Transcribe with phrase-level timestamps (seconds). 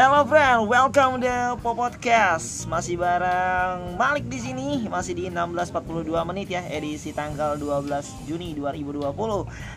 [0.00, 2.64] Hello friend, welcome to Po Podcast.
[2.72, 9.12] Masih bareng Malik di sini, masih di 16.42 menit ya, edisi tanggal 12 Juni 2020.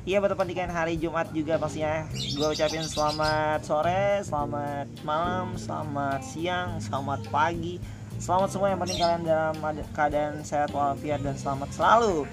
[0.07, 2.07] Iya bertepatan hari Jumat juga pastinya.
[2.39, 7.83] Gue ucapin selamat sore, selamat malam, selamat siang, selamat pagi.
[8.23, 9.51] Selamat semua yang penting kalian dalam
[9.91, 12.23] keadaan sehat walafiat dan selamat selalu.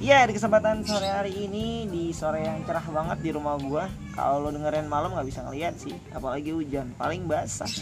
[0.00, 3.84] Iya di kesempatan sore hari ini di sore yang cerah banget di rumah gua.
[4.16, 7.68] Kalau lo dengerin malam nggak bisa ngeliat sih, apalagi hujan, paling basah.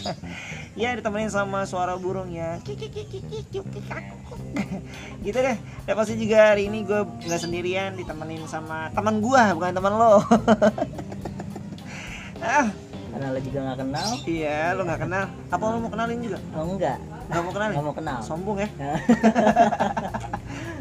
[0.75, 2.59] Iya ditemenin sama suara burung ya.
[5.23, 5.57] gitu deh.
[5.87, 10.19] Dan pasti juga hari ini gue nggak sendirian, ditemenin sama teman gua, bukan teman lo.
[12.43, 12.67] ah,
[13.13, 14.09] karena lo juga nggak kenal.
[14.27, 15.31] Iya, lo nggak kenal.
[15.47, 16.43] Apa lo mau kenalin juga?
[16.59, 16.99] Oh enggak.
[17.29, 17.69] Gak mau kenal?
[17.71, 18.19] Gak mau kenal.
[18.23, 18.69] Sombong ya?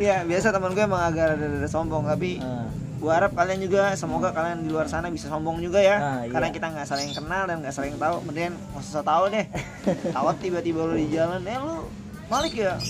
[0.00, 2.66] Iya biasa teman gue emang agak ada sombong tapi uh.
[3.02, 5.98] gue harap kalian juga semoga kalian di luar sana bisa sombong juga ya.
[5.98, 6.54] Uh, karena iya.
[6.54, 8.22] kita nggak saling kenal dan nggak saling tahu.
[8.22, 9.46] Kemudian nggak usah tahu deh.
[10.16, 11.86] Tahu tiba-tiba lu di jalan eh lu
[12.30, 12.80] Malik ya?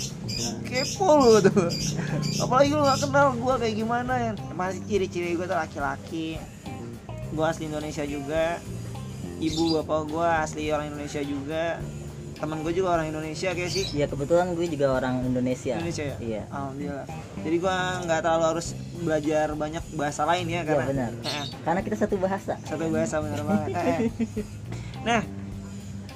[0.62, 1.66] Kepo lu tuh.
[2.38, 4.32] Apalagi lu nggak kenal gue kayak gimana ya?
[4.54, 6.38] Masih ciri-ciri gue tuh laki-laki.
[7.32, 8.60] Gue asli Indonesia juga.
[9.42, 11.82] Ibu bapak gue asli orang Indonesia juga
[12.42, 13.86] teman gue juga orang Indonesia kayak sih.
[13.94, 15.78] Iya kebetulan gue juga orang Indonesia.
[15.78, 16.16] Indonesia ya?
[16.18, 16.42] Iya.
[16.50, 17.06] Alhamdulillah.
[17.38, 18.66] Jadi gue nggak terlalu harus
[18.98, 21.10] belajar banyak bahasa lain ya karena iya, benar.
[21.22, 22.58] Eh, karena kita satu bahasa.
[22.66, 23.68] Satu bahasa benar banget.
[23.78, 23.98] Eh,
[25.06, 25.22] nah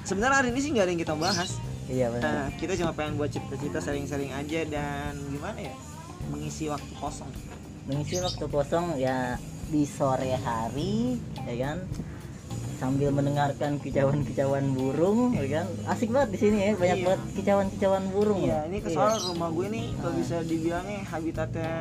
[0.03, 1.51] sebenarnya hari ini sih nggak ada yang kita bahas.
[1.87, 2.27] Iya benar.
[2.27, 5.75] Nah, kita cuma pengen buat cerita-cerita sering-sering aja dan gimana ya?
[6.35, 7.31] Mengisi waktu kosong.
[7.87, 9.39] Mengisi waktu kosong ya
[9.71, 11.79] di sore hari ya kan
[12.77, 17.07] sambil mendengarkan kicauan-kicauan burung ya kan asik banget di sini ya banyak iya.
[17.09, 19.27] banget kicauan-kicauan burung iya ini kesal iya.
[19.33, 20.19] rumah gue nih kalau nah.
[20.21, 21.75] bisa dibilangnya habitatnya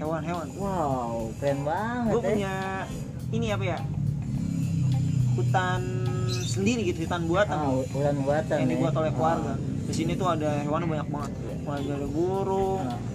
[0.00, 2.28] hewan-hewan wow keren banget gue ya.
[2.32, 2.54] punya
[3.32, 3.78] ini apa ya
[5.32, 5.80] hutan
[6.28, 8.80] sendiri gitu hutan buatan oh, hutan buatan ini ya.
[8.80, 9.86] buat oleh keluarga oh.
[9.88, 11.32] di sini tuh ada hewan banyak banget
[11.62, 13.11] mulai dari burung terus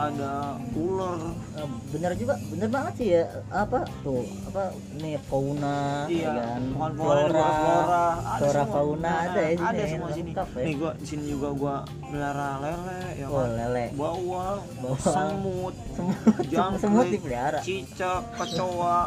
[0.00, 1.20] ada ular.
[1.60, 3.24] Uh, bener juga bener banget sih ya.
[3.52, 4.24] Apa tuh?
[4.48, 6.62] Apa nih fauna iya, ya kan?
[6.72, 7.48] flora flora.
[7.52, 8.06] Flora,
[8.40, 10.30] flora fauna nah, ada ya ada sini, semua sini.
[10.32, 10.44] ya.
[10.64, 11.74] nih gua di sini juga gua
[12.08, 13.50] melihara lele ya oh, kan?
[13.52, 13.84] lele.
[13.92, 16.16] Bawang bawang semut semut.
[16.48, 17.60] jangkrik semut dipelihara.
[17.60, 19.00] cicak kecoa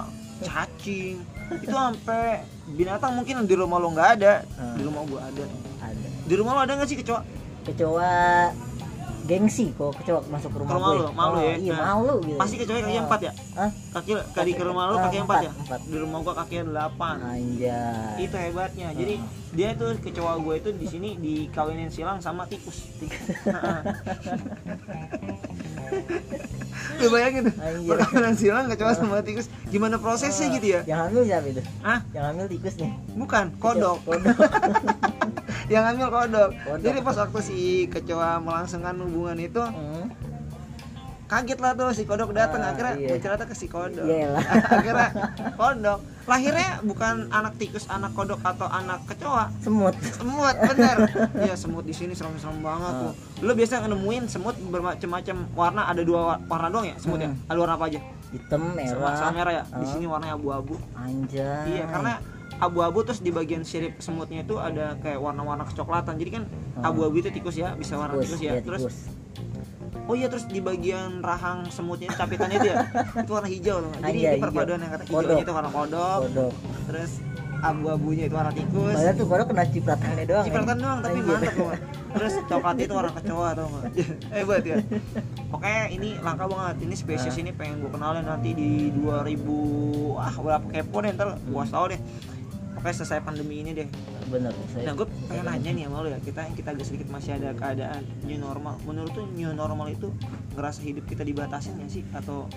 [0.46, 1.18] cacing.
[1.58, 2.46] Itu sampai
[2.78, 4.46] binatang mungkin di rumah lo nggak ada.
[4.62, 4.78] Hmm.
[4.78, 5.46] di rumah gua ada.
[5.82, 6.08] Ada.
[6.30, 7.22] Di rumah lo ada nggak sih kecoa?
[7.66, 8.54] Kecoa
[9.24, 11.00] gengsi kok kecoa masuk ke rumah, rumah gue.
[11.00, 11.56] Lu, malu oh, ya?
[11.56, 12.40] Iya, nah, malu gitu.
[12.40, 13.32] Pasti kecoa kaki empat ya?
[13.56, 13.72] Hah?
[13.96, 15.52] Kaki kaki ke rumah lu kaki empat ya?
[15.56, 15.80] Empat.
[15.88, 17.16] Di rumah gua kaki delapan.
[17.24, 18.28] Anjay.
[18.28, 18.92] Itu hebatnya.
[18.92, 19.16] Jadi
[19.54, 22.90] dia tuh kecoa gue itu di sini dikawinin silang sama tikus.
[27.02, 27.56] Lu bayangin tuh,
[27.90, 30.82] perkawinan silang kecoa sama tikus Gimana prosesnya gitu ya?
[30.86, 31.62] Yang hamil siapa itu?
[31.82, 32.00] Hah?
[32.12, 32.90] Yang hamil tikusnya?
[33.18, 34.38] Bukan, kodok Kodok
[35.74, 36.50] yang ambil kodok.
[36.54, 36.84] kodok.
[36.86, 37.58] Jadi pas waktu si
[37.90, 40.06] kecoa melangsungkan hubungan itu hmm.
[41.26, 43.10] kaget lah tuh si kodok datang ah, akhirnya iya.
[43.18, 44.06] bercerita ke si kodok.
[44.78, 45.10] akhirnya
[45.58, 49.52] kodok lahirnya bukan anak tikus, anak kodok atau anak kecoa.
[49.60, 49.96] Semut.
[50.00, 50.98] Semut, bener.
[51.44, 53.12] Iya semut di sini serem-serem banget tuh.
[53.12, 53.44] Ah.
[53.44, 57.28] Lo biasa nemuin semut bermacam-macam warna, ada dua warna doang ya semut ya?
[57.28, 57.44] hmm.
[57.44, 57.50] ya?
[57.52, 58.00] Ada warna apa aja?
[58.34, 59.14] Hitam, merah.
[59.20, 59.64] Sama merah ya.
[59.68, 59.90] Di ah.
[59.92, 60.76] sini warnanya abu-abu.
[60.96, 61.66] Anjay.
[61.76, 62.14] Iya, karena
[62.62, 66.84] abu-abu terus di bagian sirip semutnya itu ada kayak warna-warna kecoklatan jadi kan hmm.
[66.86, 68.98] abu-abu itu tikus ya bisa warna tikus, tikus ya, ya terus tikus.
[70.04, 72.78] Oh iya terus di bagian rahang semutnya capitannya itu ya
[73.24, 73.94] itu warna hijau loh.
[74.04, 76.20] Jadi Anjay, ini perpaduan yang kata hijaunya itu warna kodok.
[76.28, 76.54] kodok.
[76.92, 77.12] Terus
[77.64, 78.96] abu-abunya itu warna tikus.
[79.00, 80.46] Padahal tuh kodok kena cipratannya doang.
[80.52, 81.32] Cipratan doang tapi Anjay.
[81.32, 81.72] mantap loh.
[82.14, 83.84] Terus coklat itu warna kecoa tau gak?
[84.36, 84.76] Hebat ya.
[85.56, 86.76] Oke ini langka banget.
[86.84, 91.64] Ini spesies ini pengen gue kenalin nanti di 2000 ah berapa kepo deh ntar gue
[91.72, 92.00] tau deh
[92.84, 93.88] pokoknya selesai pandemi ini deh.
[94.28, 94.52] Bener
[94.84, 98.04] nah gue pengen nanya nih sama lo ya kita kita agak sedikit masih ada keadaan
[98.28, 98.76] new normal.
[98.84, 100.12] Menurut tuh new normal itu
[100.60, 102.04] ngerasa hidup kita dibatasin ya sih?
[102.12, 102.52] Atau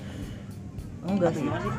[1.06, 1.46] enggak atau sih.
[1.46, 1.74] gimana sih?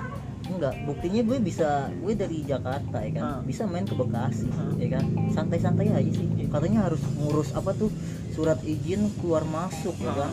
[0.48, 3.24] Enggak buktinya gue bisa gue dari Jakarta ya kan?
[3.28, 3.44] Hmm.
[3.44, 4.80] bisa main ke Bekasi hmm.
[4.80, 5.06] ya kan?
[5.36, 6.28] Santai-santai aja sih.
[6.40, 6.48] Iya.
[6.48, 7.92] katanya harus ngurus apa tuh?
[8.32, 10.08] Surat izin keluar masuk hmm.
[10.08, 10.32] ya kan?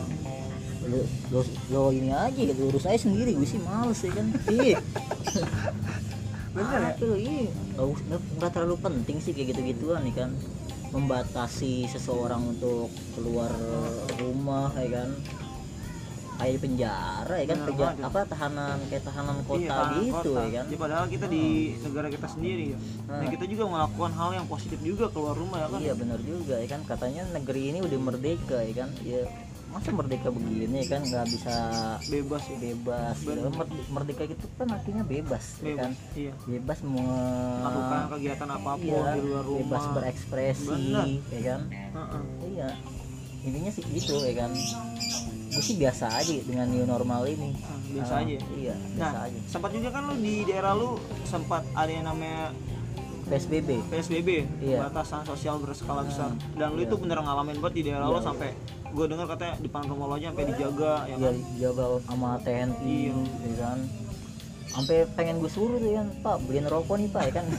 [0.87, 1.03] Lo,
[1.35, 3.35] lo, lo ini aja gitu urus aja sendiri.
[3.35, 4.31] Gue sih males ya kan?
[4.47, 4.79] Iya
[6.55, 6.93] bener ya?
[6.95, 7.51] Tuh iya.
[8.39, 10.31] Nggak terlalu penting sih kayak gitu-gituan nih kan.
[10.95, 13.51] Membatasi seseorang untuk keluar
[14.17, 15.09] rumah ya kan.
[16.35, 17.59] Kayak di penjara ya kan.
[17.67, 20.41] Penjara, apa tahanan kayak tahanan kota iya, gitu kota.
[20.41, 20.65] ya kan.
[20.71, 21.43] Ya, padahal kita di
[21.83, 22.77] negara kita sendiri ya.
[23.07, 23.19] Nah.
[23.23, 23.29] nah.
[23.31, 25.79] kita juga melakukan hal yang positif juga keluar rumah ya kan.
[25.83, 26.81] Iya benar juga ya kan.
[26.87, 28.89] Katanya negeri ini udah merdeka ya kan.
[29.03, 29.27] Ya
[29.75, 31.55] masa merdeka begini kan nggak bisa
[32.07, 32.43] bebas.
[32.47, 33.15] ya bebas.
[33.21, 33.51] Bener.
[33.51, 35.91] Mer- merdeka itu kan artinya bebas, ya bebas kan?
[36.15, 36.31] iya.
[36.47, 37.03] Bebas mau
[37.59, 39.59] lakukan kegiatan apa pun iya, di luar rumah.
[39.59, 41.07] bebas berekspresi Bener.
[41.27, 41.61] ya kan?
[41.67, 42.23] Heeh.
[42.49, 42.69] iya.
[43.43, 44.51] Intinya sih gitu ya kan?
[45.51, 47.51] Gue sih biasa aja dengan new normal ini.
[47.61, 48.35] Ah, biasa Ah, aja.
[48.55, 49.39] iya nah biasa aja.
[49.45, 52.51] sempat juga kan lu di daerah lu sempat ada yang namanya
[53.25, 54.29] psbb PSBB
[54.61, 54.85] Iya.
[54.85, 56.87] batasan sosial berskala besar Hmm, dan lu iya.
[56.87, 58.21] itu bener ngalamin banget di daerah Iya.
[58.21, 58.49] sampai
[58.87, 62.29] gue dengar katanya di depan rumah lo aja sampai dijaga ya ya kan jaga sama
[62.39, 63.15] TNI Iya.
[63.43, 63.77] ya kan
[64.67, 67.45] sampai pengen gue suruh tuh kan pak beliin rokok nih pak ya kan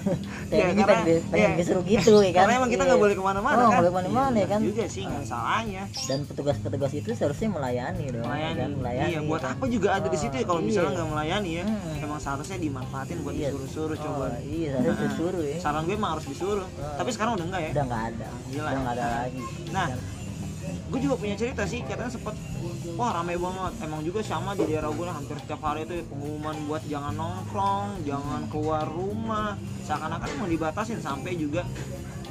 [0.49, 1.57] Iya, TNI karena- pengen, pengen iya.
[1.57, 2.89] gue suruh gitu ya kan karena emang kita Iya.
[2.89, 4.61] nggak boleh ke mana-mana Oh, kan boleh ke mana-mana, Iya, ya kan?
[4.61, 8.59] juga sih nggak ada salahnya dan petugas-petugas itu seharusnya melayani dong ya melayani.
[8.59, 8.71] kan?
[8.75, 9.55] melayani iya buat ya kan?
[9.55, 10.97] apa juga ada di situ ya kalau Oh, misalnya iya.
[10.97, 12.05] nggak melayani ya Hmm.
[12.05, 13.49] emang seharusnya dimanfaatin buat Iya.
[13.49, 16.95] disuruh-suruh coba oh, iya harusnya Nah, disuruh ya saran gue emang harus disuruh Oh.
[16.97, 18.67] tapi sekarang udah enggak ya udah nggak ada Gila.
[18.67, 19.87] udah nggak ada lagi Nah,
[20.87, 22.35] gue juga punya cerita sih katanya sempet
[22.97, 23.73] wah rame banget.
[23.85, 28.49] Emang juga sama di daerah gue hampir setiap hari itu pengumuman buat jangan nongkrong jangan
[28.49, 29.55] keluar rumah.
[29.85, 31.63] Seakan-akan emang dibatasin sampai juga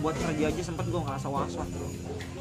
[0.04, 1.88] buat kerja aja sempet gue ngerasa was-was bro.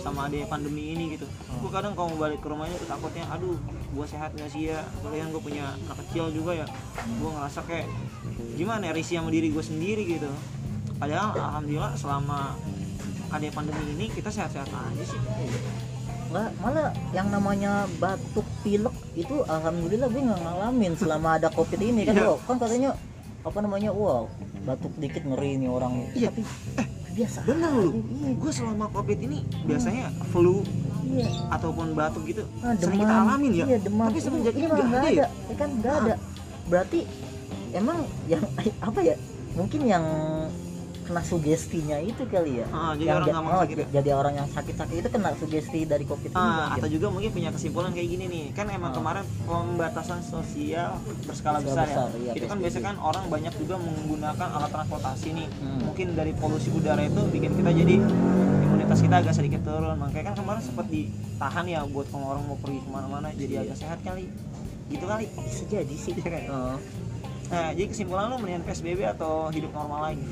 [0.00, 1.28] Sama ada pandemi ini gitu.
[1.60, 3.60] Gue kadang kalau mau balik ke rumahnya tuh takutnya aduh
[3.94, 4.82] gue sehat gak sih ya?
[5.04, 6.66] Kalian gue punya anak kecil juga ya.
[7.20, 7.86] Gue ngerasa kayak
[8.56, 10.32] gimana ya risih sama diri gue sendiri gitu.
[10.98, 12.56] Padahal alhamdulillah selama
[13.34, 15.20] ada pandemi ini kita sehat-sehat aja sih
[16.34, 22.02] nggak malah yang namanya batuk pilek itu alhamdulillah gue nggak ngalamin selama ada covid ini.
[22.04, 22.18] Kan.
[22.18, 22.90] Wah, kan katanya
[23.40, 24.26] apa namanya wow
[24.66, 26.10] batuk dikit ngeri nih orang.
[26.10, 26.34] Iya.
[26.34, 26.42] tapi
[27.14, 27.90] biasa Bener lu.
[28.34, 30.66] gue selama covid ini biasanya flu
[31.06, 31.30] iya.
[31.48, 33.64] ataupun batuk gitu Ah, sering kita alamin ya.
[33.64, 34.10] Iya demam.
[34.10, 35.26] Tapi semenjak ini ini nggak ada ya?
[35.30, 36.02] ya kan nggak Ah.
[36.02, 36.14] ada.
[36.66, 36.98] Berarti
[37.70, 38.42] emang yang
[38.90, 39.14] apa ya
[39.54, 40.04] mungkin yang
[41.04, 43.86] kena sugestinya itu kali ya Ah, jadi orang ja- gampang oh, sakit ya?
[43.94, 46.72] jadi orang yang sakit-sakit itu kena sugesti dari covid Ah, mungkin.
[46.74, 48.96] atau juga mungkin punya kesimpulan kayak gini nih kan emang Ah.
[48.96, 53.52] kemarin pembatasan sosial berskala Berskala besar, besar, ya iya, itu kan biasanya kan orang banyak
[53.54, 55.80] juga menggunakan alat transportasi nih Hmm.
[55.84, 57.94] mungkin dari polusi udara itu bikin kita jadi
[58.62, 62.56] imunitas kita agak sedikit turun makanya kan kemarin sempat ditahan ya buat kalau orang mau
[62.56, 63.62] pergi ke mana-mana jadi Iya.
[63.62, 64.24] agak sehat kali
[64.86, 66.42] gitu kali bisa jadi sih Iya kan?
[66.48, 66.76] Oh.
[67.44, 70.24] nah jadi kesimpulan lu mendingan PSBB atau hidup normal lagi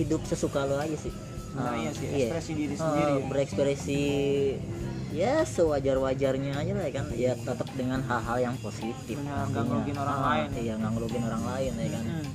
[0.00, 1.12] hidup sesuka lo aja sih.
[1.50, 3.24] Nah, Ah, iya sih, ekspresi diri Ah, sendiri ya.
[3.26, 4.02] berekspresi
[5.10, 7.06] ya sewajar wajarnya aja lah kan.
[7.12, 9.18] Ya tetap dengan hal-hal yang positif.
[9.18, 10.48] Nggak ngerugin orang Ah, lain.
[10.56, 12.04] iya nggak ngerugin orang lain ya kan.
[12.06, 12.28] Hmm.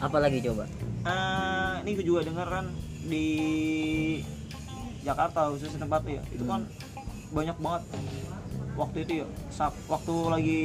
[0.00, 0.66] apalagi coba?
[1.02, 2.66] Eh, ini gue juga denger kan
[3.04, 3.26] di
[5.00, 6.66] Jakarta khususnya tempat ya itu kan
[7.30, 7.82] banyak banget.
[8.74, 10.62] Waktu itu ya saat waktu lagi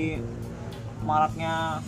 [1.01, 1.85] maraknya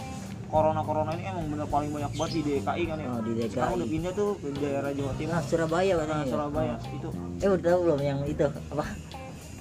[0.49, 3.49] corona corona ini emang bener paling banyak banget di DKI kan ya Oh, di DKI.
[3.51, 6.27] sekarang udah pindah tuh ke daerah Jawa Timur nah Surabaya nah, katanya ya.
[6.27, 6.89] Surabaya Ah.
[6.89, 7.07] itu
[7.39, 8.85] eh udah tahu belum yang itu apa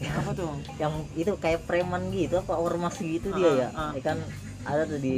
[0.00, 0.50] apa tuh
[0.82, 3.90] yang itu kayak preman gitu apa ormas gitu Ah, dia ya ah.
[3.92, 4.18] ya kan
[4.60, 5.16] ada tuh di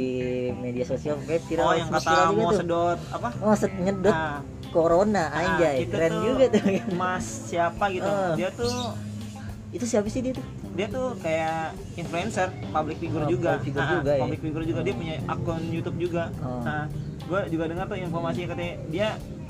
[0.55, 2.59] media sosial kayak viral oh yang kata mau tuh.
[2.59, 4.39] sedot apa oh set nyedot Nah,
[4.69, 6.63] corona nah, anjay itu keren tuh juga tuh
[6.93, 8.31] mas siapa gitu Ah.
[8.33, 8.71] dia tuh
[9.71, 13.83] itu siapa sih dia tuh dia tuh kayak influencer, public figure Oh, juga, public figure
[13.83, 14.21] Ah, juga ya?
[14.21, 16.23] public figure juga dia punya akun YouTube juga.
[16.39, 16.59] Oh.
[16.59, 16.87] Nah,
[17.21, 19.07] gue juga dengar tuh informasinya katanya dia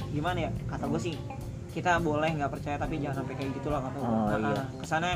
[0.10, 0.52] gimana ya?
[0.66, 1.16] Kata gue sih
[1.72, 4.10] kita boleh nggak percaya tapi jangan sampai kayak gitulah kata gue.
[4.10, 4.64] Oh, iya.
[4.78, 5.10] Ke sana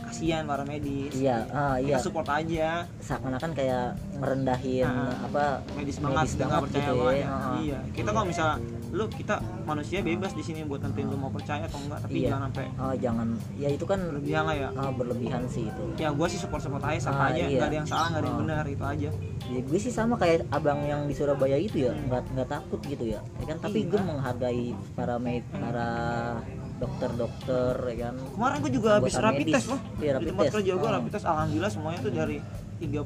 [0.00, 1.12] kasihan para medis.
[1.12, 2.86] iya ah iya Kita support aja.
[2.98, 5.14] seakan-akan kayak merendahin Ah.
[5.22, 7.20] apa Medis banget, kita nggak percaya gitu banget ya.
[7.20, 7.28] ya.
[7.28, 7.56] Ah.
[7.58, 7.78] Iya.
[7.92, 8.56] Kita kalau misalnya
[8.88, 12.24] lu kita manusia bebas di sini buat tentuin lu mau percaya atau enggak, tapi Iya.
[12.26, 14.68] jangan sampai oh jangan ya itu kan berlebihan lah ya.
[14.74, 17.58] ah, berlebihan sih itu Ya gue sih support support aja sama Ah, aja, iya.
[17.58, 18.42] nggak ada yang salah, nggak ada yang Oh.
[18.42, 19.10] benar itu aja.
[19.46, 22.04] ya gue sih sama kayak abang yang di Surabaya itu ya Hmm.
[22.06, 23.88] nggak nggak takut gitu ya ya kan tapi Iya.
[23.88, 24.64] gue menghargai
[24.94, 26.67] para med Hmm.
[26.78, 29.54] Dokter-dokter ya kan Kemarin gue juga habis rapid medis.
[29.56, 29.80] test loh.
[29.94, 30.54] Iya, di rapid tempat test.
[30.54, 30.94] kerja gue Oh.
[30.94, 32.36] rapid test alhamdulillah semuanya tuh dari
[32.78, 33.02] 30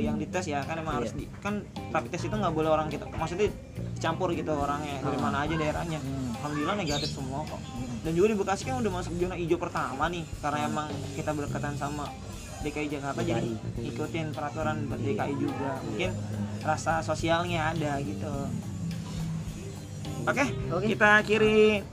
[0.00, 0.98] yang dites ya kan emang Iya.
[0.98, 1.54] harus di kan
[1.88, 3.46] rapid test itu nggak boleh orang kita maksudnya
[3.96, 5.22] campur gitu orangnya dari Ah.
[5.22, 6.34] mana aja daerahnya Hmm.
[6.36, 8.02] alhamdulillah negatif semua kok Hmm.
[8.02, 11.74] dan juga di Bekasi kan udah masuk zona hijau pertama nih karena emang kita berdekatan
[11.74, 12.10] sama
[12.60, 13.86] DKI Jakarta jadi DKI.
[13.88, 15.06] ikutin peraturan buat Iya.
[15.14, 16.10] DKI juga mungkin
[16.60, 18.34] rasa sosialnya ada gitu
[20.24, 20.86] oke Oke.
[20.88, 21.84] kita akhiri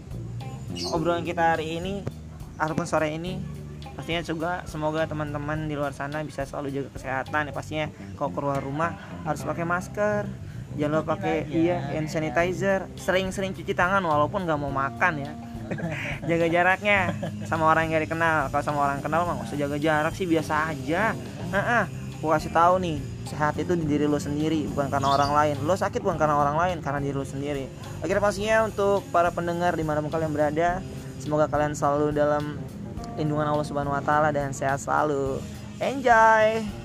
[0.91, 2.01] obrolan kita hari ini
[2.55, 3.37] ataupun sore ini
[3.91, 7.53] pastinya juga semoga teman-teman di luar sana bisa selalu jaga kesehatan ya.
[7.53, 7.85] Pastinya
[8.15, 8.95] kalau keluar rumah
[9.27, 10.23] harus pakai masker
[10.79, 12.87] jangan lupa pakai iya hand sanitizer.
[12.95, 15.31] Sering-sering cuci tangan walaupun nggak mau makan ya.
[16.29, 17.15] Jaga jaraknya
[17.47, 18.51] sama orang yang gak dikenal.
[18.51, 21.15] Kalau sama orang kenal mah nggak usah jaga jarak sih biasa aja
[22.21, 22.97] gua kasih tahu nih
[23.27, 25.55] sehat itu di diri lo sendiri bukan karena orang lain.
[25.65, 27.65] Lo sakit bukan karena orang lain karena diri lo sendiri.
[27.99, 30.85] Akhirnya pastinya untuk para pendengar di mana pun kalian berada
[31.17, 32.57] semoga kalian selalu dalam
[33.17, 35.41] lindungan Allah Subhanahu wa taala dan sehat selalu.
[35.81, 36.80] Enjoy